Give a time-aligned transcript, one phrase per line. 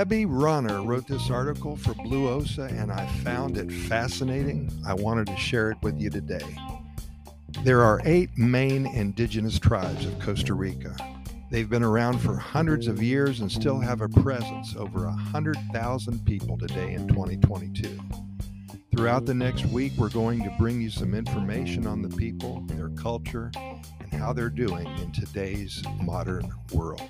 [0.00, 4.72] Hebi Runner wrote this article for Blue Osa, and I found it fascinating.
[4.86, 6.56] I wanted to share it with you today.
[7.64, 10.96] There are eight main indigenous tribes of Costa Rica.
[11.50, 16.56] They've been around for hundreds of years and still have a presence over 100,000 people
[16.56, 17.98] today in 2022.
[18.96, 22.88] Throughout the next week, we're going to bring you some information on the people, their
[22.88, 27.02] culture, and how they're doing in today's modern world.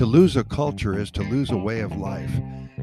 [0.00, 2.32] To lose a culture is to lose a way of life.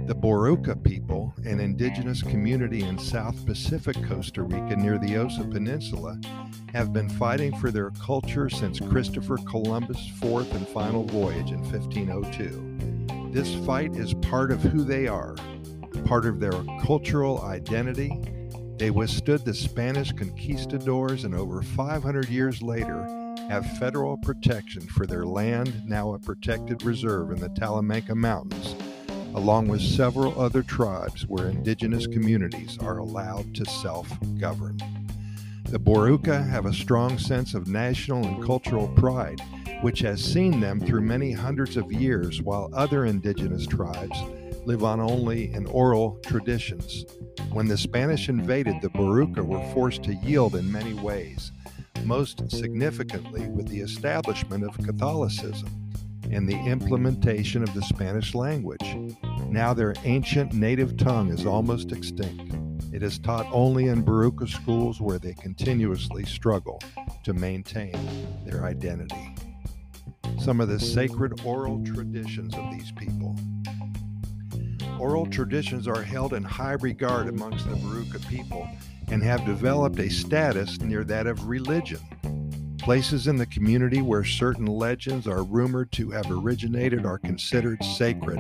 [0.06, 6.20] The Boruca people, an indigenous community in South Pacific Costa Rica near the Osa Peninsula,
[6.74, 13.32] have been fighting for their culture since Christopher Columbus' fourth and final voyage in 1502.
[13.34, 15.36] This fight is part of who they are,
[16.06, 16.54] part of their
[16.84, 18.12] cultural identity.
[18.78, 23.17] They withstood the Spanish conquistadors and over 500 years later
[23.50, 28.76] have federal protection for their land, now a protected reserve in the Talamanca Mountains,
[29.36, 34.78] along with several other tribes where indigenous communities are allowed to self govern.
[35.70, 39.42] The Boruca have a strong sense of national and cultural pride,
[39.82, 44.18] which has seen them through many hundreds of years, while other indigenous tribes
[44.66, 47.06] live on only in oral traditions.
[47.52, 51.54] When the Spanish invaded, the Boruca were forced to yield in many ways
[52.08, 55.70] most significantly with the establishment of Catholicism
[56.32, 58.96] and the implementation of the Spanish language.
[59.50, 62.56] Now their ancient native tongue is almost extinct.
[62.94, 66.82] It is taught only in Boruca schools where they continuously struggle
[67.26, 67.94] to maintain
[68.46, 69.36] their identity.
[70.40, 73.36] Some of the sacred oral traditions of these people.
[74.98, 78.68] Oral traditions are held in high regard amongst the Boruca people
[79.10, 82.00] and have developed a status near that of religion.
[82.80, 88.40] Places in the community where certain legends are rumored to have originated are considered sacred,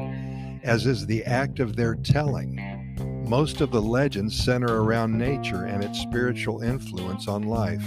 [0.63, 3.25] as is the act of their telling.
[3.27, 7.83] Most of the legends center around nature and its spiritual influence on life.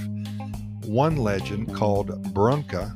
[0.84, 2.94] One legend, called Brunca,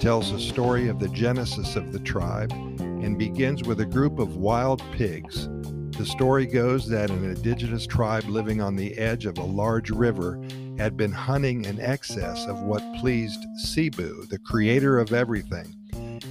[0.00, 4.36] tells the story of the genesis of the tribe and begins with a group of
[4.36, 5.48] wild pigs
[5.96, 10.40] the story goes that an indigenous tribe living on the edge of a large river
[10.76, 15.72] had been hunting in excess of what pleased Sibu, the creator of everything,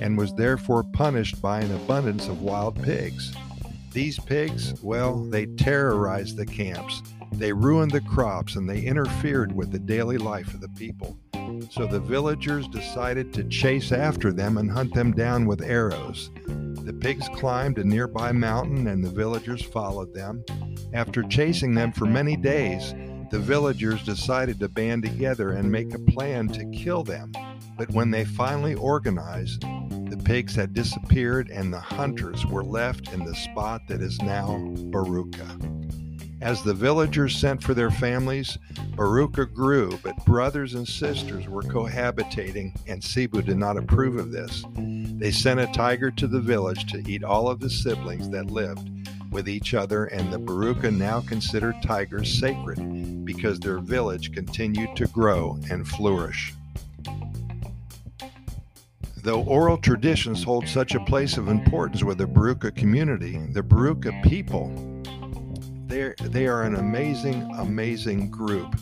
[0.02, 3.34] and was therefore punished by an abundance of wild pigs.
[3.94, 9.72] These pigs, well, they terrorized the camps, they ruined the crops, and they interfered with
[9.72, 11.18] the daily life of the people.
[11.70, 16.32] So the villagers decided to chase after them and hunt them down with arrows.
[16.84, 20.44] The pigs climbed a nearby mountain and the villagers followed them.
[20.94, 22.94] After chasing them for many days,
[23.32, 27.32] the villagers decided to band together and make a plan to kill them.
[27.78, 33.24] But when they finally organized, the pigs had disappeared and the hunters were left in
[33.24, 34.58] the spot that is now
[34.92, 35.58] Boruca.
[36.44, 38.58] As the villagers sent for their families,
[38.98, 44.66] Boruca grew, but brothers and sisters were cohabitating, and Sibu did not approve of this.
[45.24, 48.90] They sent a tiger to the village to eat all of the siblings that lived
[49.32, 55.08] with each other, and the Boruca now considered tigers sacred because their village continued to
[55.08, 56.54] grow and flourish.
[59.16, 64.22] Though oral traditions hold such a place of importance with the Boruca community, the Boruca
[64.24, 64.74] people
[65.88, 68.76] they are an amazing, amazing group.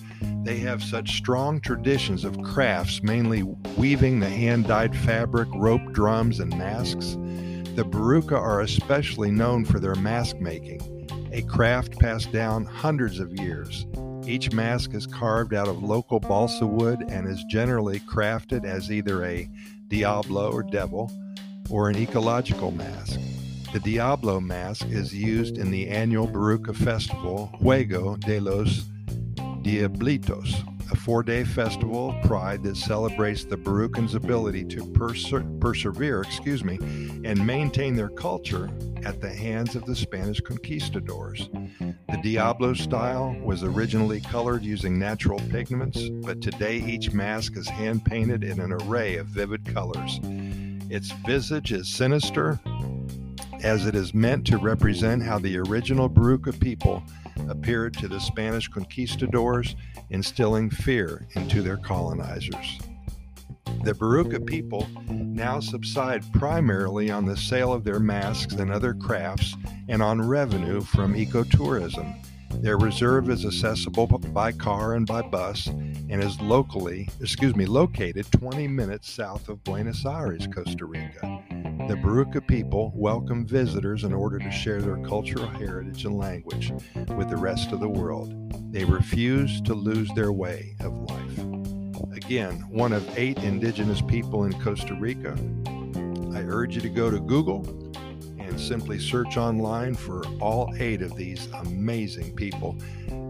[0.44, 3.44] They have such strong traditions of crafts, mainly
[3.78, 7.16] weaving the hand dyed fabric, rope drums, and masks.
[7.75, 10.81] The Boruca are especially known for their mask making,
[11.31, 13.85] a craft passed down hundreds of years.
[14.25, 19.23] Each mask is carved out of local balsa wood and is generally crafted as either
[19.23, 19.47] a
[19.90, 21.12] Diablo or devil
[21.69, 23.19] or an ecological mask.
[23.73, 28.91] The Diablo mask is used in the annual Baruca festival, Juego de los
[29.64, 30.56] Diablitos,
[30.92, 36.64] a four day festival of pride that celebrates the Borucans' ability to perser- persevere excuse
[36.64, 36.80] me,
[37.24, 38.72] and maintain their culture
[39.06, 41.47] at the hands of the Spanish conquistadors.
[41.80, 48.03] The Diablo style was originally colored using natural pigments, but today each mask is hand
[48.03, 50.20] painted in an array of vivid colors.
[50.90, 52.59] Its visage is sinister,
[53.63, 57.03] as it is meant to represent how the original Baruca people
[57.49, 59.75] appeared to the Spanish conquistadors,
[60.09, 62.79] instilling fear into their colonizers.
[63.84, 69.55] The Baruca people now subside primarily on the sale of their masks and other crafts
[69.87, 72.23] and on revenue from ecotourism.
[72.61, 78.31] Their reserve is accessible by car and by bus and is locally, excuse me, located
[78.31, 81.43] 20 minutes south of Buenos Aires, Costa Rica.
[81.88, 86.72] The Boruca people welcome visitors in order to share their cultural heritage and language
[87.16, 88.34] with the rest of the world.
[88.72, 91.38] They refuse to lose their way of life.
[92.14, 95.36] Again, one of eight indigenous people in Costa Rica.
[96.34, 97.66] I urge you to go to Google
[98.40, 102.78] and simply search online for all eight of these amazing people.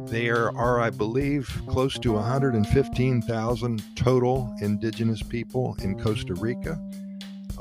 [0.05, 6.77] There are, I believe, close to 115,000 total indigenous people in Costa Rica.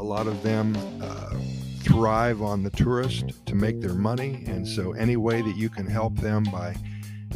[0.01, 1.35] A lot of them uh,
[1.83, 5.87] thrive on the tourist to make their money, and so any way that you can
[5.87, 6.75] help them by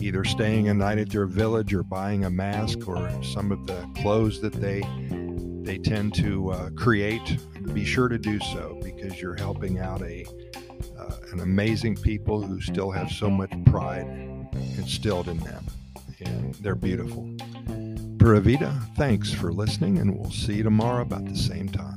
[0.00, 3.86] either staying a night at their village or buying a mask or some of the
[4.00, 4.80] clothes that they
[5.62, 7.38] they tend to uh, create,
[7.74, 10.24] be sure to do so because you're helping out a
[10.98, 14.06] uh, an amazing people who still have so much pride
[14.78, 15.66] instilled in them,
[16.20, 17.30] and they're beautiful.
[18.18, 21.93] Pura Vida, thanks for listening, and we'll see you tomorrow about the same time.